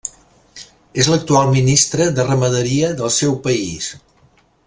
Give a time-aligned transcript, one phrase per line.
[1.03, 3.93] És l'actual ministre de Ramaderia del seu país.